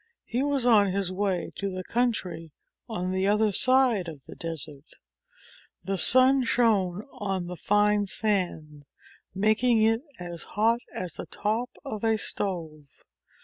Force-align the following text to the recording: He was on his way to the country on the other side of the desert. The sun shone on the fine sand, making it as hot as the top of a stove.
He 0.25 0.41
was 0.41 0.65
on 0.65 0.87
his 0.87 1.11
way 1.11 1.51
to 1.57 1.69
the 1.69 1.83
country 1.83 2.53
on 2.89 3.11
the 3.11 3.27
other 3.27 3.51
side 3.51 4.07
of 4.07 4.23
the 4.25 4.33
desert. 4.35 4.87
The 5.83 5.95
sun 5.99 6.43
shone 6.43 7.07
on 7.11 7.45
the 7.45 7.55
fine 7.55 8.07
sand, 8.07 8.85
making 9.35 9.83
it 9.83 10.01
as 10.19 10.41
hot 10.57 10.79
as 10.91 11.13
the 11.13 11.27
top 11.27 11.69
of 11.85 12.03
a 12.03 12.17
stove. 12.17 12.87